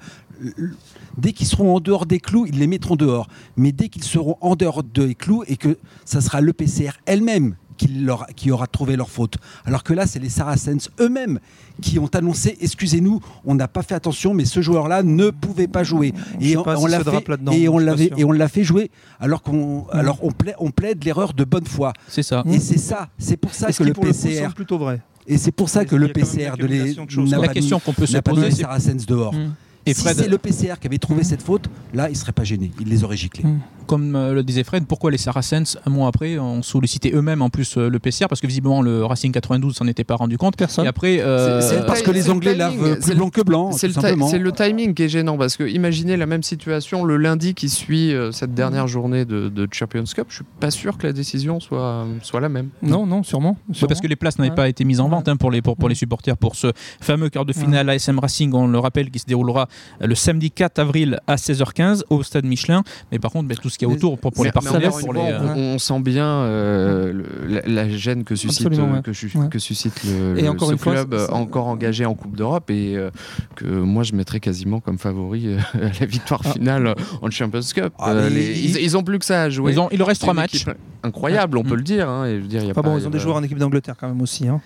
[1.17, 3.29] Dès qu'ils seront en dehors des clous, ils les mettront dehors.
[3.57, 7.57] Mais dès qu'ils seront en dehors des clous et que ça sera le PCR elle-même
[7.77, 9.37] qui, leur- qui aura trouvé leur faute.
[9.65, 11.39] Alors que là, c'est les Saracens eux-mêmes
[11.81, 15.85] qui ont annoncé excusez-nous, on n'a pas fait attention, mais ce joueur-là ne pouvait pas
[15.85, 16.13] jouer.
[16.41, 18.19] Et on, si l'a fait, drape là-dedans, et je on suis pas l'avait sûr.
[18.19, 18.91] et on l'a fait jouer
[19.21, 21.93] alors qu'on alors on plaide, on plaide l'erreur de bonne foi.
[22.09, 22.43] C'est ça.
[22.51, 25.01] Et c'est ça, c'est pour ça que le pour le coup, PCR semble plutôt vrai?
[25.29, 27.31] et c'est pour ça que il y le PCR une de les de choses.
[27.31, 29.35] La pas mis- question qu'on peut se poser, c'est Saracens dehors.
[29.35, 29.55] Mm.
[29.91, 32.71] Et si c'est le PCR qui avait trouvé cette faute, là, il serait pas gêné,
[32.81, 33.45] il les aurait giclés.
[33.45, 33.61] Mm.
[33.87, 37.49] comme euh, le disait Fred, pourquoi les Saracens, un mois après, ont sollicité eux-mêmes en
[37.49, 40.57] plus euh, le PCR Parce que visiblement le Racing 92 s'en était pas rendu compte.
[40.59, 40.85] Personne.
[40.85, 43.17] Et après, euh, C'est- le Parce que les le Anglais timing, lavent c'est plus le-
[43.17, 46.43] blanc que blanc, C'est le, le timing qui est gênant parce que imaginez la même
[46.43, 50.27] situation le lundi qui suit euh, cette dernière journée de, de Champions Cup.
[50.29, 52.69] Je suis pas sûr que la décision soit, soit la même.
[52.83, 53.57] Non, non, sûrement.
[53.69, 53.89] Ouais, sûrement.
[53.89, 54.55] parce que les places n'avaient Ouais.
[54.57, 55.33] pas été mises en vente Ouais.
[55.33, 58.53] hein, pour, les, pour, pour les supporters pour ce fameux quart de finale ASM Racing,
[58.53, 59.67] on le rappelle, qui se déroulera
[60.01, 62.83] le samedi 4 avril à 16h15 au stade Michelin.
[63.13, 65.21] Mais par contre, tout ce qu'il y a autour pour, pour les partenaires, pour les,
[65.21, 69.03] on, euh, on sent bien euh, le- la, la gêne que suscite, euh, ouais.
[69.03, 69.49] que, su- Ouais.
[69.49, 72.97] que suscite le, Et le- encore ce fois, club encore engagé en Coupe d'Europe et
[72.97, 73.11] euh,
[73.57, 76.53] que moi je mettrais quasiment comme favori la victoire Ah.
[76.53, 77.93] finale en Champions Cup.
[77.99, 79.73] Ah, Euh, les- ils- ils, ils ont plus que ça à jouer.
[79.73, 80.65] ils ont, il leur reste trois matchs.
[81.03, 81.69] Incroyable, on Mm.
[81.69, 82.09] peut le dire.
[82.09, 83.11] hein, et je veux dire, il y a Enfin pas- bon, il y ils ont
[83.11, 84.49] des joueurs en équipe d'Angleterre quand même aussi.
[84.49, 84.61] hein.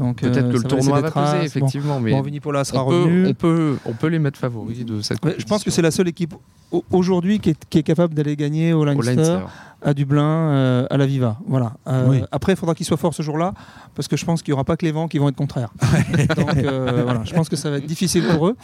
[0.00, 1.42] Donc, Peut-être euh, que le tournoi va peser, Bon.
[1.44, 5.02] effectivement, mais Bon, Vinipola sera on peut, on, peut, on peut les mettre favoris de
[5.02, 6.34] cette Ouais, je pense que c'est la seule équipe
[6.72, 9.40] au- aujourd'hui qui est, qui est capable d'aller gagner au Au Leinster, Leinster.
[9.82, 11.38] À Dublin, euh, à la Viva.
[11.46, 11.72] Voilà.
[11.86, 12.22] Euh, Oui.
[12.32, 13.52] Après, il faudra qu'ils soient forts ce jour-là,
[13.94, 15.70] parce que je pense qu'il n'y aura pas que les vents qui vont être contraires.
[16.36, 18.56] Donc euh, voilà, je pense que ça va être difficile pour eux.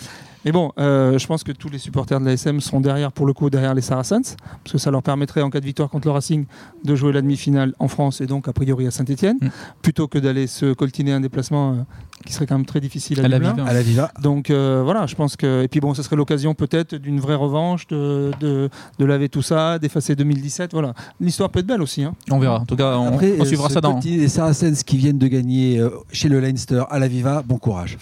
[0.44, 3.50] Mais bon, je pense que tous les supporters de l'ASM seront derrière, pour le coup,
[3.50, 6.46] derrière les Saracens, parce que ça leur permettrait, en cas de victoire contre le Racing,
[6.84, 9.48] de jouer la demi-finale en France et donc a priori à Saint-Etienne, Mm.
[9.82, 11.84] plutôt que d'aller se coltiner un déplacement
[12.24, 13.38] qui serait quand même très difficile à, À la.
[13.38, 13.54] Viva.
[13.66, 14.10] À la Viva.
[14.22, 15.62] Donc euh, voilà, je pense que.
[15.62, 19.42] Et puis bon, ce serait l'occasion peut-être d'une vraie revanche, de, de, de laver tout
[19.42, 20.72] ça, d'effacer 2017.
[20.72, 20.94] Voilà.
[21.20, 22.02] L'histoire peut être belle aussi.
[22.02, 22.14] Hein.
[22.30, 22.60] On verra.
[22.60, 23.94] En tout cas, on, Après, on suivra euh, ça dans.
[23.98, 27.58] petit des Saracens qui viennent de gagner euh, chez le Leinster à la Viva, bon
[27.58, 27.98] courage.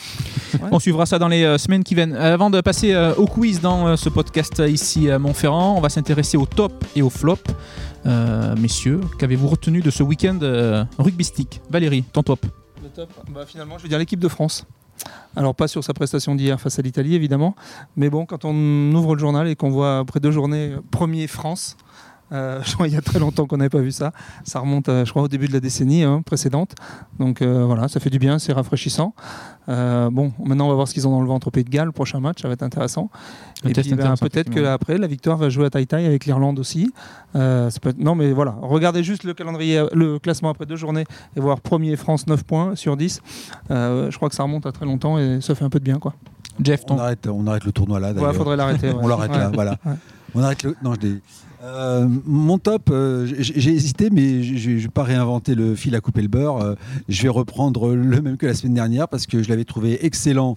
[0.70, 2.14] On suivra ça dans les euh, semaines qui viennent.
[2.14, 5.81] Avant de passer euh, au quiz dans euh, ce podcast euh, ici à Montferrand, on
[5.81, 7.38] va s'intéresser au top et au flop.
[8.07, 11.61] Euh, messieurs, qu'avez-vous retenu de ce week-end euh, rugbystique?
[11.70, 12.46] Valérie, ton top
[13.31, 14.67] bah, finalement, je vais dire l'équipe de France.
[15.37, 17.57] Alors pas sur sa prestation d'hier face à l'Italie évidemment,
[17.97, 21.27] mais bon quand on ouvre le journal et qu'on voit après deux journées euh, premier
[21.27, 21.77] France,
[22.35, 24.12] euh, je crois il y a très longtemps qu'on n'avait pas vu ça.
[24.44, 26.75] Ça remonte, à, je crois, au début de la décennie hein, précédente.
[27.18, 29.14] Donc euh, voilà, ça fait du bien, c'est rafraîchissant.
[29.70, 31.70] Euh, bon, maintenant on va voir ce qu'ils ont dans le ventre au Pays de
[31.70, 31.87] Galles.
[31.87, 33.09] Le prochain match, ça va être intéressant.
[33.62, 36.05] Le Et test puis ben, peut-être que après la victoire va jouer à taille taille
[36.07, 36.92] avec l'Irlande aussi.
[37.37, 40.77] Euh, ça peut être- Non mais voilà, regardez juste le calendrier, le classement après deux
[40.77, 41.05] journées
[41.37, 43.23] et voir premier France 9 points sur 10.
[43.70, 45.85] Euh, je crois que ça remonte à très longtemps et ça fait un peu de
[45.85, 46.14] bien quoi.
[46.62, 46.99] Jeff, On ton.
[46.99, 48.09] arrête, on arrête le tournoi là.
[48.09, 48.35] Ouais, d'ailleurs.
[48.35, 48.88] faudrait l'arrêter.
[48.90, 48.97] ouais.
[49.03, 49.55] On l'arrête là, Ouais.
[49.55, 49.79] voilà.
[49.85, 49.92] Ouais.
[50.37, 50.77] On arrête le.
[50.83, 51.20] Non, je l'ai-
[51.64, 56.00] Euh, mon top, euh, j'ai hésité, mais je ne vais pas réinventer le fil à
[56.00, 56.59] couper le beurre.
[56.59, 56.74] Euh,
[57.09, 60.57] je vais reprendre le même que la semaine dernière parce que je l'avais trouvé excellent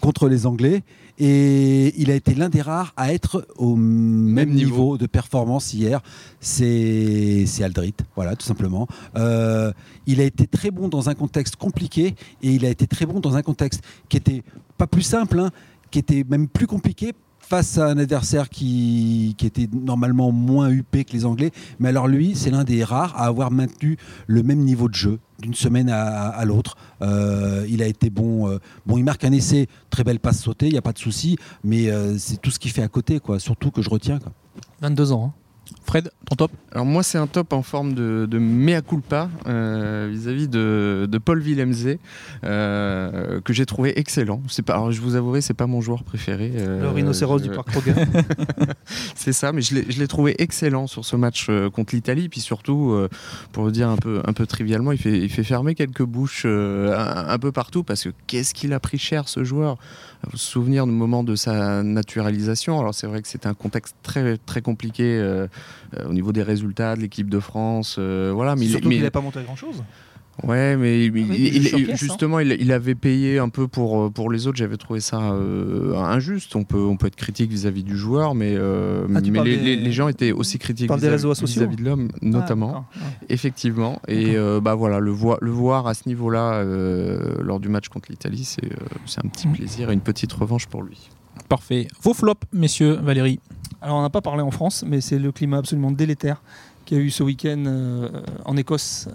[0.00, 0.82] contre les Anglais.
[1.18, 4.76] Et il a été l'un des rares à être au même, niveau.
[4.76, 4.98] niveau.
[4.98, 6.00] de performance hier.
[6.40, 8.86] C'est Aldrit, voilà, tout simplement.
[9.14, 13.20] Il a été très bon dans un contexte compliqué et il a été très bon
[13.20, 14.42] dans un contexte qui était
[14.76, 15.50] pas plus simple, hein,
[15.90, 17.14] qui était même plus compliqué
[17.48, 21.52] face à un adversaire qui, était normalement moins huppé que les Anglais.
[21.78, 25.20] Mais alors lui, c'est l'un des rares à avoir maintenu le même niveau de jeu
[25.38, 26.76] d'une semaine à, à l'autre.
[27.02, 28.48] Euh, il a été bon.
[28.48, 30.98] euh, bon, il marque un essai, très belle passe sautée, il n'y a pas de
[30.98, 31.36] souci.
[31.62, 33.38] Mais euh, c'est tout ce qu'il fait à côté, quoi.
[33.38, 34.18] Surtout que je retiens.
[34.18, 34.32] Quoi.
[34.80, 35.26] 22 ans.
[35.26, 35.45] hein.
[35.84, 40.08] Fred, ton top Alors moi c'est un top en forme de, de mea culpa euh,
[40.10, 41.96] vis-à-vis de, de Paul Willemse
[42.44, 44.42] euh, que j'ai trouvé excellent.
[44.48, 46.52] C'est pas, alors je vous avouerai c'est pas mon joueur préféré.
[46.56, 47.68] euh, Le rhinocéros je- du parc
[49.14, 52.28] c'est ça, mais je l'ai- je l'ai trouvé excellent sur ce match euh, contre l'Italie.
[52.28, 53.08] Puis surtout, euh,
[53.52, 56.42] pour le dire un peu, un peu trivialement, il fait, il fait fermer quelques bouches
[56.46, 59.78] euh, un, un peu partout parce que qu'est-ce qu'il a pris cher ce joueur?
[60.30, 62.80] Vous souvenir du moment de sa naturalisation.
[62.80, 65.46] Alors c'est vrai que c'était un contexte très, très compliqué euh,
[65.96, 67.96] euh, au niveau des résultats de l'équipe de France.
[67.98, 69.82] euh, voilà, mais Surtout qu'il n'avait pas monté grand chose.
[70.42, 71.94] Ouais, mais il- oui, il- il est il- sur pièce, hein.
[71.96, 74.58] justement, il, il avait payé un peu pour, euh, pour les autres.
[74.58, 76.54] J'avais trouvé ça euh, injuste.
[76.56, 79.62] On peut, on peut être critique vis-à-vis du joueur, mais, euh, Ah, mais les, des-
[79.62, 82.68] les- les gens étaient aussi critiques vis-à-vis de l'homme, notamment.
[82.68, 83.12] Ah, d'accord.
[83.30, 84.00] Effectivement.
[84.08, 88.10] Et euh, bah voilà, le, le voir à ce niveau-là euh, lors du match contre
[88.10, 89.54] l'Italie, c'est euh, c'est un petit Mhm.
[89.54, 91.08] plaisir et une petite revanche pour lui.
[91.48, 91.86] Parfait.
[92.02, 93.40] Vos flops, messieurs, Valérie
[93.82, 96.42] Alors on n'a pas parlé en France, mais c'est le climat absolument délétère
[96.86, 98.08] qu'il y a eu ce week-end euh,
[98.46, 99.08] en Écosse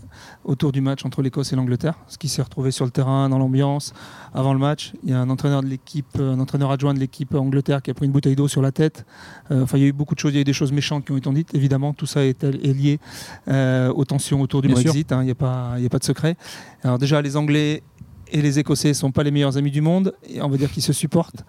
[0.46, 3.40] autour du match entre l'Écosse et l'Angleterre, ce qui s'est retrouvé sur le terrain, dans
[3.40, 3.94] l'ambiance,
[4.36, 4.94] avant le match.
[5.04, 7.90] Il y a un entraîneur de l'équipe, euh, un entraîneur adjoint de l'équipe Angleterre qui
[7.90, 9.06] a pris une bouteille d'eau sur la tête.
[9.50, 10.72] Euh, Enfin, il y a eu beaucoup de choses, il y a eu des choses
[10.72, 11.54] méchantes qui ont été dites.
[11.56, 13.00] Évidemment, tout ça est, est lié
[13.48, 14.76] euh, aux tensions autour du Bien.
[14.76, 15.12] Brexit.
[15.12, 16.36] hein, Il n'y a a pas de secret.
[16.84, 17.84] Alors déjà, les Anglais
[18.32, 20.14] et les Écossais ne sont pas les meilleurs amis du monde.
[20.30, 21.44] Et on va dire qu'ils se supportent.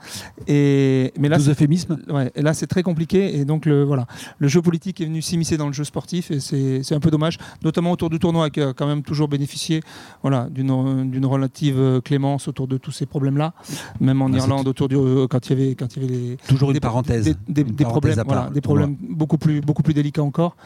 [0.48, 1.98] Et mais là, euphémismes.
[2.08, 3.36] Ouais, et là, c'est très compliqué.
[3.38, 4.06] Et donc, le, voilà,
[4.38, 6.30] le jeu politique est venu s'immiscer dans le jeu sportif.
[6.30, 9.28] Et c'est c'est un peu dommage, notamment autour du tournoi qui a quand même toujours
[9.28, 9.80] bénéficié
[10.22, 13.52] voilà, d'une d'une relative euh, clémence autour de tous ces problèmes-là.
[14.00, 16.36] Même en Irlande, autour du, euh, quand il y avait, quand il y avait les,
[16.48, 17.24] Toujours une des, parenthèse.
[17.24, 20.56] des, des- Une des parenthèse problèmes, voilà, des problèmes beaucoup plus, beaucoup plus délicats encore,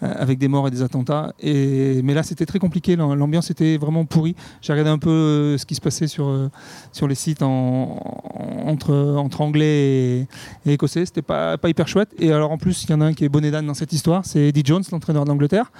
[0.00, 1.32] avec des morts et des attentats.
[1.40, 2.96] Et, mais là, c'était très compliqué.
[2.96, 4.34] l'am- L'ambiance était vraiment pourrie.
[4.60, 6.48] J'ai regardé un peu euh, ce qui se passait sur, euh,
[6.92, 10.26] sur les sites en, en- entre, entre anglais et,
[10.66, 11.06] et écossais.
[11.06, 12.10] C'était pas, pas hyper chouette.
[12.18, 13.92] Et alors, en plus, il y en a un qui est bonnet d'âne dans cette
[13.92, 14.24] histoire.
[14.24, 15.70] C'est Eddie Jones, l'entraîneur d'Angleterre.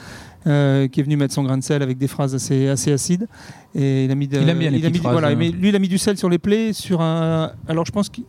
[0.47, 3.27] euh, qui est venu mettre son grain de sel avec des phrases assez, assez acides
[3.75, 4.67] et il a mis de- Il a mis-
[4.99, 5.37] phrases, voilà, hein.
[5.39, 8.11] mais lui il a mis du sel sur les plaies sur un alors je pense
[8.11, 8.25] qu'il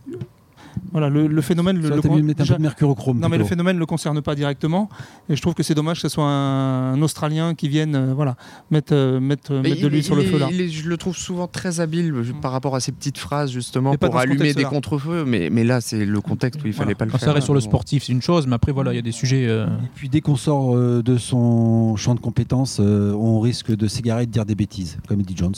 [0.92, 3.18] voilà le, le phénomène le, Ça un peu de mercurochrome.
[3.18, 4.88] non mais le phénomène ne le concerne pas directement
[5.28, 8.14] et je trouve que c'est dommage que ce soit un, un Australien qui vienne euh,
[8.14, 8.36] voilà,
[8.70, 10.48] mettre, euh, mettre, de il- l'huile sur le feu là.
[10.50, 13.98] est- je le trouve souvent très habile par rapport à ces petites phrases justement Mais
[13.98, 15.24] pour allumer des contre-feux.
[15.24, 16.94] Mais, mais là, c'est le contexte où il fallait Voilà.
[16.96, 17.28] pas le Quand faire.
[17.28, 19.12] ça reste sur le sportif, c'est une chose, mais après, voilà, il y a des
[19.12, 19.46] sujets.
[19.46, 23.74] euh, Et puis dès qu'on sort euh, de son champ de compétences, euh, on risque
[23.74, 25.54] de s'égarer et de dire des bêtises, comme dit Jones.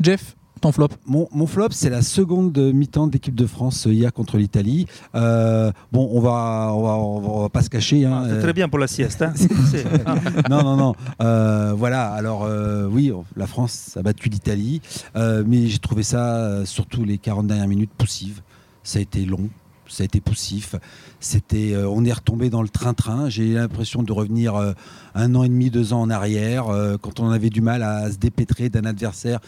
[0.00, 3.92] Jeff, ton flop Mon, mon flop, c'est la seconde mi-temps de l'équipe de France euh,
[3.92, 4.86] hier contre l'Italie.
[5.14, 8.04] Euh, bon, on va, on va, on va, on va pas se cacher.
[8.04, 9.22] hein, C'est euh, très bien pour la sieste.
[9.22, 9.32] hein.
[10.06, 10.14] Ah.
[10.50, 10.94] non, non, non.
[11.22, 14.80] Euh, voilà, alors euh, oui, la France a battu l'Italie,
[15.16, 18.40] euh, mais j'ai trouvé ça, euh, surtout les 40 dernières minutes, poussive.
[18.82, 19.48] Ça a été long,
[19.86, 20.74] ça a été poussif.
[21.20, 23.28] C'était, euh, on est retombé dans le train-train.
[23.28, 24.72] J'ai l'impression de revenir euh,
[25.14, 28.10] un an et demi, deux ans en arrière, euh, quand on avait du mal à
[28.10, 29.40] se dépêtrer d'un adversaire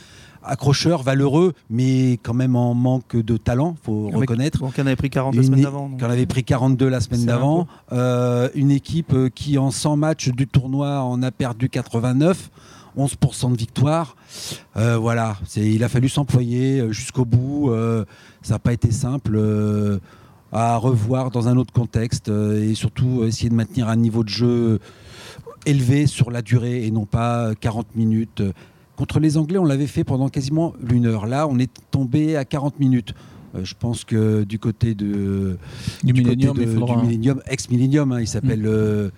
[0.44, 4.59] accrocheur, valeureux, mais quand même en manque de talent, faut Un mec- reconnaître.
[4.61, 5.90] Bon, en avait pris 40 la semaine d'avant.
[5.98, 7.66] Qu'on avait pris 42 la semaine un d'avant.
[7.92, 12.50] Euh, une équipe euh, qui, en 100 matchs du tournoi, en a perdu 89.
[12.98, 14.16] 11% de victoire.
[14.76, 17.70] Euh, voilà, il a fallu s'employer euh, jusqu'au bout.
[17.70, 18.05] Euh,
[18.42, 19.38] ça n'a pas été simple
[20.53, 24.81] à revoir dans un autre contexte et surtout essayer de maintenir un niveau de jeu
[25.66, 28.42] élevé sur la durée et non pas euh, 40 minutes.
[29.01, 31.25] Contre les Anglais, on l'avait fait pendant quasiment une heure.
[31.27, 33.15] Là, on est tombé à 40 minutes.
[33.55, 35.57] Euh, je pense que du côté de,
[36.05, 39.09] Du du Millennium, de- faudra- du Millennium, ex-Millennium, hein, il s'appelle euh,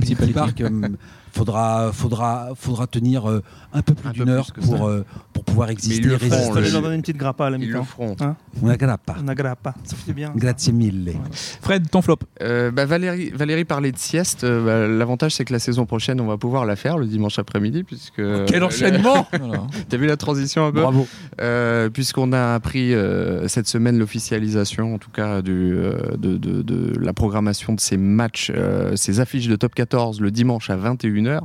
[0.00, 0.32] Principality.
[0.34, 0.60] Park.
[0.60, 0.88] euh,
[1.32, 3.40] faudra, faudra, faudra tenir
[3.72, 6.06] un peu plus d'une heure pour, euh, pour pouvoir exister.
[6.06, 6.48] et résister.
[6.48, 7.84] le- fallait leur une petite grappa à la Ils le mi-temps.
[7.84, 8.16] feront.
[8.62, 9.16] Una grappa.
[9.22, 9.74] On a grappa.
[9.84, 10.32] Ça fait bien.
[10.34, 11.12] Grazie mille.
[11.60, 14.44] Fred, ton flop Euh, bah, Valérie, Valérie parlait de sieste.
[14.44, 17.38] Euh, bah, L'avantage, c'est que la saison prochaine, on va pouvoir la faire le dimanche
[17.38, 17.84] après-midi.
[17.84, 19.26] puisque Quel enchaînement
[19.88, 21.06] T'as vu la transition un peu Bravo.
[21.40, 26.62] Euh, Puisqu'on a appris euh, cette semaine l'officialisation, en tout cas, du, euh, de, de-
[26.62, 30.76] de la programmation de ces matchs, euh, ces affiches de top 14 le dimanche à
[30.76, 31.40] 21h.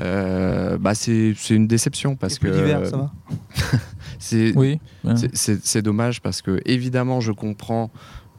[0.00, 2.48] Euh, bah, c'est c'est une déception parce que
[2.90, 3.12] ça va.
[4.18, 4.78] c'est Oui.
[5.04, 5.16] ouais.
[5.16, 7.90] c'est- C'est c'est dommage parce que évidemment je comprends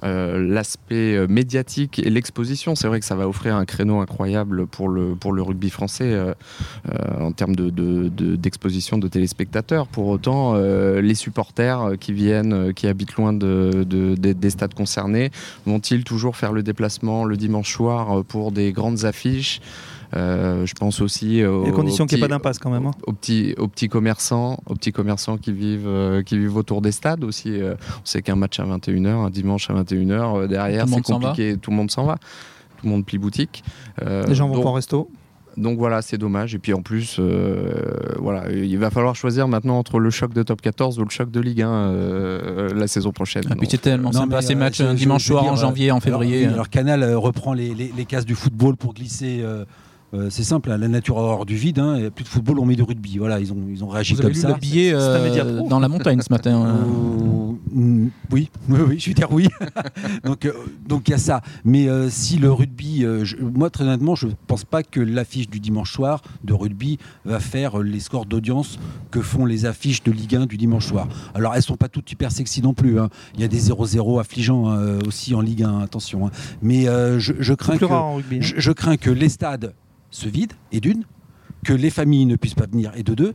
[0.02, 2.74] euh, l'aspect euh, médiatique et l'exposition.
[2.74, 6.06] C'est vrai que ça va offrir un créneau incroyable pour le, pour le rugby français
[6.14, 6.34] euh,
[6.90, 9.88] euh, en termes d'exposition de, de, d'exposition de téléspectateurs.
[9.88, 14.74] Pour autant, euh, les supporters qui viennent, qui habitent loin de, de- des- des stades
[14.74, 15.32] concernés,
[15.66, 19.60] vont-ils toujours faire le déplacement le dimanche soir pour des grandes affiches
[20.14, 22.86] je pense aussi aux, Les conditions qu'il n'y ait petits- pas d'impasse quand même.
[22.88, 22.92] hein.
[23.06, 26.92] aux petits, aux petits commerçants, aux petits commerçants qui vivent, euh, qui vivent autour des
[26.92, 27.62] stades aussi.
[27.62, 30.12] Euh, on sait qu'un match à 21h, un dimanche à 21h,
[30.44, 32.16] euh, derrière, c'est compliqué, tout le monde s'en va.
[32.78, 33.64] Tout le monde plie boutique.
[34.02, 35.10] Euh, Les gens vont donc, pas au resto.
[35.58, 36.56] donc voilà, c'est dommage.
[36.56, 37.84] Et puis en plus, euh,
[38.18, 41.30] voilà, il va falloir choisir maintenant entre le choc de top 14 ou le choc
[41.30, 43.44] de Ligue 1 euh, la saison prochaine.
[43.44, 45.92] Puis Donc, c'est tellement Non, sympa ces euh, matchs dimanche soir dire, en euh, janvier,
[45.92, 46.46] en février.
[46.46, 49.44] alors Canal euh, reprend les, les- les cases du football pour glisser.
[50.14, 51.80] Euh, c'est simple, hein, la nature a horreur du vide.
[51.80, 53.18] Hein, plus de football, on met du rugby.
[53.18, 54.48] Voilà, ils ont, ils ont réagi Vous comme avez lu ça.
[54.50, 56.66] le billet euh, dans la montagne ce matin.
[56.66, 57.52] euh.
[57.72, 59.48] Mm, oui, oui, oui, je vais dire oui.
[60.24, 60.52] donc,
[60.88, 61.42] donc il y a ça.
[61.64, 65.50] Mais euh, si le rugby, je- moi très honnêtement, je ne pense pas que l'affiche
[65.50, 68.80] du dimanche soir de rugby va faire les scores d'audience
[69.12, 71.08] que font les affiches de Ligue 1 du dimanche soir.
[71.36, 73.00] Alors elles sont pas toutes hyper sexy non plus.
[73.00, 73.10] hein.
[73.36, 76.28] Il y a des 0-0 affligeants euh, aussi en Ligue 1, attention.
[76.28, 76.32] hein.
[76.62, 78.38] Mais euh, je, je crains que rare en rugby.
[78.38, 78.40] hein.
[78.42, 79.74] je, je crains que les stades
[80.12, 81.04] se vident, et d'une,
[81.66, 83.34] que les familles ne puissent pas venir, et de deux,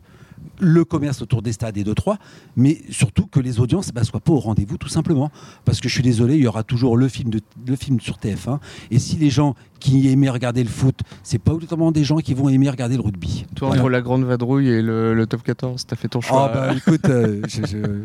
[0.61, 2.19] le commerce autour des stades, et de trois,
[2.57, 5.31] mais surtout que les audiences ne soient pas au rendez-vous, tout simplement.
[5.65, 8.17] Parce que je suis désolé, il y aura toujours le film, de, le film sur
[8.19, 8.59] TF1,
[8.91, 12.35] et si les gens qui aimaient regarder le foot, c'est pas autant des gens qui
[12.35, 13.47] vont aimer regarder le rugby.
[13.57, 13.83] Toi, Voilà.
[13.83, 16.51] entre la grande vadrouille et le, le top 14, t'as fait ton Oh choix.
[16.53, 18.03] bah écoute, euh, je- je-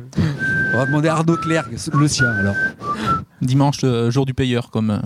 [0.73, 2.55] on va demander à Arnaud Clerc, le sien alors.
[3.41, 4.99] Dimanche, euh, jour du payeur, comme euh,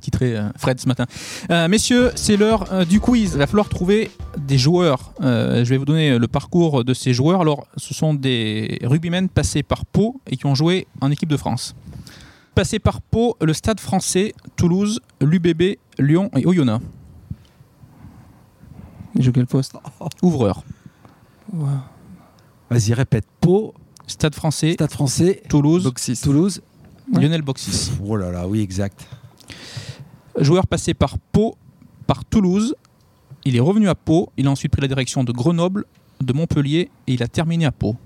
[0.00, 1.06] titré euh, Fred ce matin.
[1.50, 3.32] Euh, messieurs, c'est l'heure euh, du quiz.
[3.34, 5.12] Il va falloir trouver des joueurs.
[5.20, 7.40] Euh, je vais vous donner le parcours de ces joueurs.
[7.40, 11.36] Alors, ce sont des rugbymen passés par Pau et qui ont joué en équipe de
[11.36, 11.74] France.
[12.54, 16.82] Passés par Pau, le Stade français, Toulouse, l'UBB, Lyon et Oyonnax.
[19.14, 19.74] Il joue quel poste?
[20.22, 20.62] Ouvreur.
[21.52, 21.68] Ouais.
[22.70, 23.24] Vas-y, répète.
[23.40, 23.74] Pau,
[24.06, 26.20] Stade français, Stade français, Toulouse, Boxis.
[26.22, 26.60] Toulouse.
[27.12, 27.22] Ouais.
[27.22, 27.92] Lionel Boxis.
[28.04, 29.06] Oh là là, oui, exact.
[30.38, 31.56] Joueur passé par Pau,
[32.06, 32.74] par Toulouse.
[33.44, 34.30] Il est revenu à Pau.
[34.36, 35.84] Il a ensuite pris la direction de Grenoble,
[36.20, 37.96] de Montpellier et il a terminé à Pau.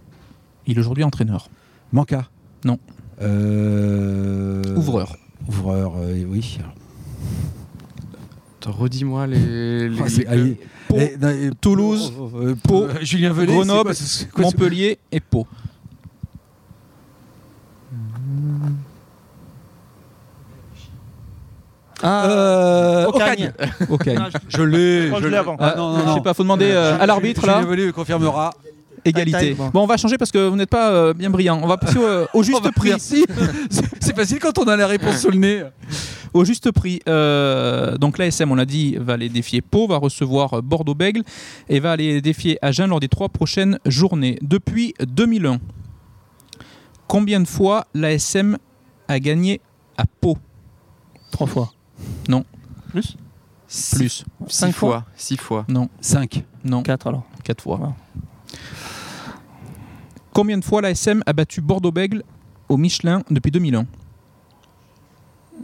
[0.67, 1.49] Il est aujourd'hui entraîneur.
[1.93, 2.29] Manca
[2.65, 2.79] Non.
[3.23, 4.63] Euh...
[4.77, 5.17] Ouvreur.
[5.49, 6.59] Ouvreur, euh, oui.
[8.61, 9.89] Attends, Redis-moi les.
[9.89, 10.61] les- Ah, c'est- les- allez.
[10.89, 15.21] Pau, Eh, non, Toulouse, oh, oh, Pau, euh, Julien Velay, Grenoble, quoi quoi Montpellier et
[15.21, 15.47] Pau.
[22.03, 23.53] Ah, Euh, Ocagne.
[23.89, 24.19] Ocagne.
[24.19, 24.31] Ok.
[24.51, 25.09] Je- Je l'ai.
[25.21, 25.57] Je l'ai avant.
[25.59, 26.15] Ah, non, non, Je non.
[26.15, 27.63] sais pas, faut demander euh, à l'arbitre là.
[27.69, 28.53] Julien confirmera.
[29.05, 29.55] Égalité.
[29.55, 29.71] Bon.
[29.75, 31.59] On va changer parce que vous n'êtes pas euh, bien brillant.
[31.63, 32.93] On va passer au, au juste prix.
[33.01, 35.63] C'est facile quand on a la réponse sous le nez.
[36.35, 37.01] Au juste prix.
[37.09, 41.23] euh, donc l'ASM, on l'a dit, va aller défier Pau, va recevoir Bordeaux-Bègle
[41.71, 44.39] et va aller défier Agen lors des trois prochaines journées.
[44.43, 45.59] Depuis 2001,
[47.09, 48.59] combien de fois l'ASM
[49.09, 49.61] a gagné
[49.97, 50.37] à Pau?
[51.33, 51.73] Trois fois.
[52.29, 52.45] Non.
[52.89, 53.17] Plus
[53.93, 54.25] Plus.
[54.49, 55.05] 5 fois.
[55.17, 55.65] 6 fois.
[55.69, 55.89] Non.
[56.01, 56.45] 5.
[56.65, 56.83] Non.
[56.83, 57.25] 4 alors.
[57.45, 57.95] 4 fois.
[60.33, 62.23] Combien de fois l'ASM a battu Bordeaux-Bègle
[62.69, 63.87] au Michelin depuis 2000 ans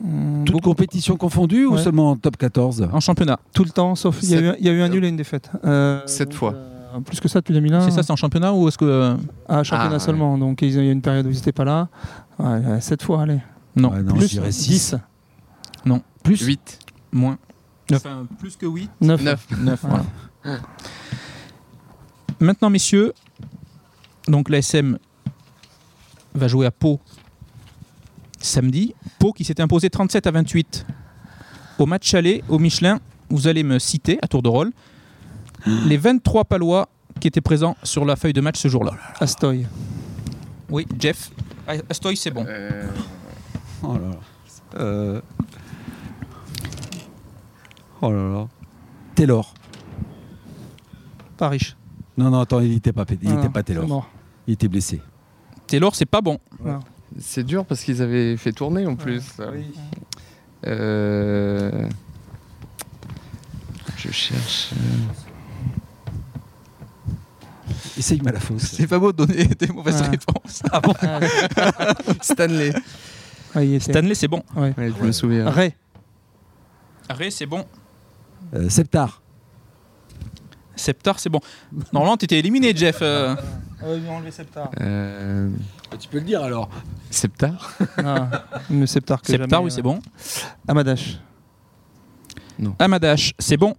[0.05, 0.71] euh, Toutes Beaucoup.
[0.71, 3.41] compétitions confondues ou seulement en top 14 En championnat.
[3.53, 5.51] Tout le temps, sauf il y, a eu un nul et une défaite.
[5.65, 6.55] Euh, 7 fois.
[6.55, 7.81] Euh, plus que ça depuis 2001.
[7.83, 9.17] C'est ça, c'est en championnat ou est-ce que.
[9.49, 10.39] Ah, championnat ah, seulement.
[10.39, 11.89] Donc il y a une période où ils n'étaient pas là.
[12.81, 13.41] 7 fois, allez.
[13.75, 14.97] Non, non plus, 10.
[15.87, 16.03] Non.
[16.23, 16.81] Plus 8.
[17.13, 17.39] Moins.
[17.93, 18.91] Enfin, plus que 8.
[19.01, 19.23] 9.
[19.23, 19.47] 9.
[19.61, 20.05] 9 voilà.
[20.45, 20.59] Ah.
[22.41, 23.15] Maintenant, messieurs,
[24.29, 24.99] donc la SM
[26.35, 27.01] va jouer à Pau
[28.41, 28.95] samedi.
[29.19, 30.87] Pau qui s'était imposé 37 à 28
[31.79, 33.01] au match aller au Michelin.
[33.31, 34.73] Vous allez me citer à tour de rôle
[35.65, 35.71] ah.
[35.87, 36.89] les 23 Palois
[37.21, 38.93] qui étaient présents sur la feuille de match ce jour-là.
[38.97, 39.67] Oh Astoy.
[40.69, 41.31] Oui, Jeff.
[41.89, 42.45] Astoy, c'est bon.
[42.47, 42.87] Euh,
[43.83, 44.21] oh là là.
[44.79, 45.21] Euh...
[48.03, 48.49] Oh là là.
[49.15, 49.55] Taylor.
[51.37, 51.77] Pas riche.
[52.19, 54.09] Non, non, attends, il n'était pas, il Ah, était pas c'est Taylor.
[54.47, 55.01] Il était blessé.
[55.67, 56.39] Taylor, c'est pas bon.
[57.19, 59.23] C'est dur parce qu'ils avaient fait tourner en plus.
[60.67, 61.89] Euh,
[63.97, 64.71] Je cherche.
[67.99, 68.63] Essaye mal la fausse.
[68.63, 70.11] C'est pas beau de donner des mauvaises Ah.
[70.11, 70.63] réponses.
[70.71, 70.81] Ah,
[72.21, 72.73] Stanley.
[73.55, 73.93] ah, il y était.
[73.93, 74.43] Stanley, c'est bon.
[74.55, 74.75] Ouais.
[74.77, 75.49] Ouais, je me souviens.
[75.51, 75.75] Ray.
[77.09, 77.65] Arrêt, c'est bon.
[78.55, 79.23] Euh, Septar.
[80.75, 81.41] Septar, c'est bon.
[81.93, 82.99] Normalement, t'étais éliminé, Jeff.
[83.01, 83.35] euh.
[83.83, 84.71] ils ont enlevé Septar.
[84.81, 85.49] Euh,
[85.99, 86.69] Tu peux le dire alors.
[87.11, 88.29] Septar Ah,
[88.87, 90.01] Septar que Septar, jamais, oui, euh, c'est bon.
[90.69, 91.19] Amadash.
[92.79, 93.75] Amadash, c'est bon.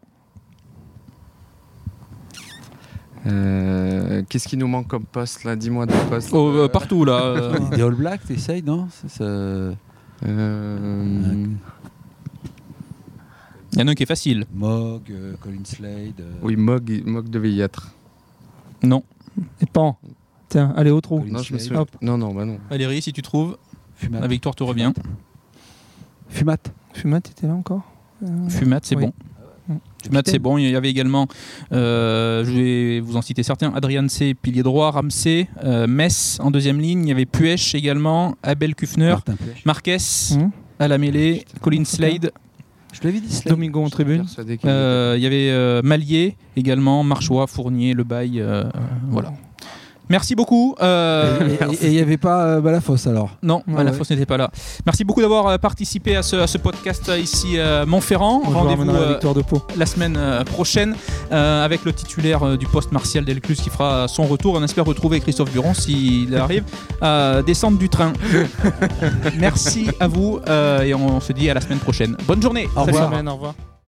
[3.25, 5.55] Euh, Qu'est-ce qui nous manque comme poste là?
[5.55, 6.29] Dis-moi des postes.
[6.31, 7.13] Oh, euh, partout, là.
[7.21, 7.59] euh.
[7.75, 8.87] Des All Blacks, t'essayes, non?
[8.91, 9.23] C'est ça-
[10.25, 11.45] Euh,
[13.77, 14.45] Il y en a un qui est facile.
[14.55, 16.19] Mog, euh, Colin Slade.
[16.19, 17.91] euh, Oui, Mog, Mog devait y être.
[18.81, 19.03] Non.
[19.61, 19.97] Et pan.
[20.49, 21.19] Tiens, allez au trou.
[21.27, 21.61] Non, je me Slade.
[21.61, 21.81] souviens.
[21.81, 21.89] Hop.
[22.01, 22.57] Non, non, bah non.
[22.71, 23.55] Valérie, si tu trouves,
[23.95, 24.19] Fumat.
[24.19, 24.91] la victoire te revient.
[26.29, 26.57] Fumat.
[26.93, 27.83] Fumat était là encore
[28.23, 29.05] Euh, Fumat, c'est Oui.
[29.05, 29.13] bon.
[30.03, 30.57] Fumat, c'est bon.
[30.57, 31.27] Il y avait également,
[31.71, 36.49] euh, je vais vous en citer certains, Adrian C, pilier droit, Ramsey, euh, Metz en
[36.49, 37.03] deuxième ligne.
[37.03, 39.15] Il y avait Puech également, Abel Kufner.
[39.65, 39.97] Marquez
[40.31, 40.49] hum.
[40.79, 42.31] à la mêlée, Colin Slade.
[42.93, 43.53] Je l'avais dit, Slade.
[43.53, 44.25] Domingo en tribune.
[44.65, 48.39] Euh, Il y avait euh, Mallier également, Marchois, Fournier, Le Bail.
[48.41, 48.63] euh,
[49.09, 49.33] voilà.
[50.09, 50.75] Merci beaucoup.
[50.81, 51.39] euh,
[51.81, 53.31] Et il n'y avait pas euh, Balafosse alors?
[53.43, 53.91] Non, ouais.
[53.93, 54.49] fausse n'était pas là.
[54.85, 58.41] Merci beaucoup d'avoir euh, participé à ce, à ce podcast euh, ici à Montferrand.
[58.45, 60.95] On Rendez-vous la euh, semaine euh, prochaine
[61.31, 64.55] euh, avec le titulaire euh, du poste Martial Delcluse qui fera son retour.
[64.55, 66.63] On espère retrouver Christophe Buron s'il arrive
[67.01, 68.13] à descendre du train.
[69.37, 72.15] Merci à vous euh, et on se dit à la semaine prochaine.
[72.25, 72.67] Bonne journée.
[72.75, 72.91] Au Salut.
[72.93, 73.09] revoir.
[73.11, 73.53] Semaine, au revoir.